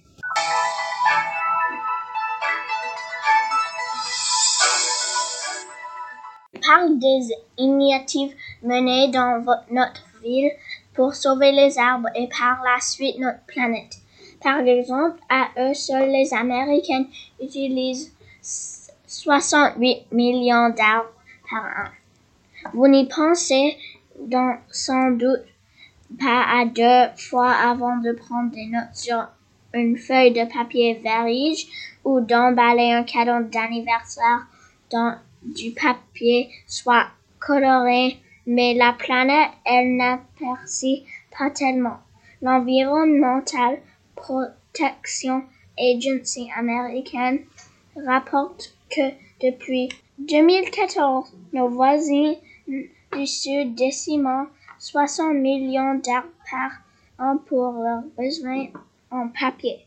Parle 6.70 7.00
des 7.00 7.34
initiatives 7.58 8.36
menées 8.64 9.10
dans 9.10 9.44
notre 9.72 10.06
ville 10.24 10.52
pour 10.94 11.14
sauver 11.14 11.52
les 11.52 11.78
arbres 11.78 12.10
et 12.16 12.28
par 12.28 12.62
la 12.64 12.80
suite 12.80 13.20
notre 13.20 13.44
planète. 13.46 13.98
Par 14.42 14.60
exemple, 14.60 15.20
à 15.30 15.48
eux 15.58 15.74
seuls, 15.74 16.10
les 16.10 16.34
Américains 16.34 17.06
utilisent 17.42 18.14
68 18.42 20.12
millions 20.12 20.70
d'arbres 20.70 21.12
par 21.50 21.64
an. 21.64 21.90
Vous 22.74 22.88
n'y 22.88 23.08
pensez 23.08 23.78
donc 24.20 24.60
sans 24.72 25.12
doute 25.12 25.46
pas 26.20 26.44
à 26.60 26.66
deux 26.66 27.16
fois 27.18 27.52
avant 27.52 27.98
de 27.98 28.12
prendre 28.12 28.52
des 28.52 28.66
notes 28.66 28.94
sur 28.94 29.28
une 29.74 29.98
feuille 29.98 30.32
de 30.32 30.52
papier 30.52 30.96
verige 30.96 31.68
ou 32.04 32.20
d'emballer 32.22 32.92
un 32.92 33.04
cadeau 33.04 33.48
d'anniversaire 33.48 34.48
dans 34.92 35.16
du 35.44 35.72
papier 35.72 36.50
soit 36.68 37.08
coloré 37.40 38.20
mais 38.52 38.74
la 38.74 38.94
planète, 38.94 39.52
elle 39.64 39.96
n'aperçut 39.96 41.04
pas 41.38 41.52
tellement. 41.52 42.00
L'Environmental 42.42 43.78
Protection 44.16 45.44
Agency 45.78 46.50
américaine 46.56 47.42
rapporte 47.96 48.76
que 48.90 49.12
depuis 49.40 49.90
2014, 50.18 51.32
nos 51.54 51.70
voisins 51.70 52.34
du 52.68 53.28
Sud 53.28 53.76
déciment 53.76 54.48
60 54.80 55.36
millions 55.36 56.02
d'arbres 56.04 56.28
par 56.50 56.72
an 57.20 57.38
pour 57.38 57.74
leurs 57.74 58.04
besoins 58.18 58.68
en 59.12 59.28
papier. 59.28 59.86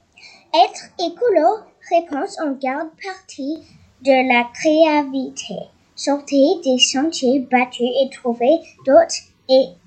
Être 0.54 0.84
écolo, 1.00 1.64
réponse 1.90 2.38
en 2.40 2.52
garde 2.52 2.90
partie 3.02 3.58
de 4.02 4.28
la 4.28 4.44
créativité. 4.52 5.68
Sortez 5.94 6.60
des 6.64 6.78
sentiers 6.78 7.40
battus 7.40 7.88
et 8.02 8.10
trouvez 8.10 8.58
d'autres 8.84 9.22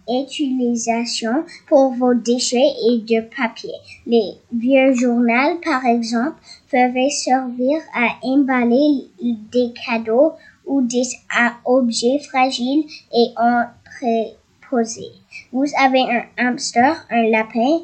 utilisations 0.08 1.44
pour 1.68 1.94
vos 1.94 2.14
déchets 2.14 2.74
et 2.88 3.00
de 3.00 3.22
papier. 3.36 3.74
Les 4.06 4.36
vieux 4.54 4.94
journaux, 4.94 5.60
par 5.64 5.86
exemple, 5.86 6.38
peuvent 6.72 7.10
servir 7.10 7.80
à 7.94 8.18
emballer 8.22 9.08
des 9.20 9.74
cadeaux 9.86 10.34
ou 10.66 10.82
des 10.82 11.04
objets 11.66 12.20
fragiles 12.20 12.86
et 13.14 13.28
entreposés. 13.38 15.12
Vous 15.52 15.66
avez 15.78 16.02
un 16.02 16.24
hamster, 16.38 17.06
un 17.10 17.24
lapin, 17.30 17.82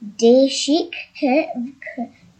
des 0.00 0.48
chics 0.48 0.94
que, 1.20 1.44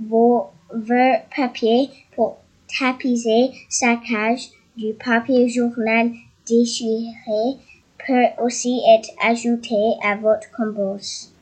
vos, 0.01 0.47
vos 0.73 1.17
papiers 1.37 1.91
pour 2.15 2.39
tapiser 2.79 3.51
sa 3.69 3.97
cage 3.97 4.51
du 4.77 4.93
papier 4.95 5.49
journal 5.49 6.13
désirez 6.47 7.59
peut 8.07 8.43
aussi 8.43 8.81
être 8.97 9.11
ajouté 9.23 9.77
à 10.03 10.17
votre 10.17 10.51
compost. 10.57 11.35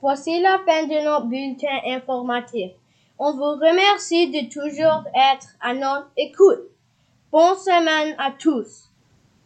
Voici 0.00 0.40
la 0.40 0.58
fin 0.66 0.86
de 0.86 1.04
notre 1.04 1.26
bulletin 1.26 1.78
informatif. 1.86 2.70
On 3.18 3.32
vous 3.32 3.60
remercie 3.60 4.30
de 4.30 4.48
toujours 4.48 5.04
être 5.32 5.48
à 5.60 5.74
notre 5.74 6.10
écoute. 6.16 6.70
Bonne 7.32 7.56
semaine 7.56 8.14
à 8.18 8.30
tous. 8.30 8.87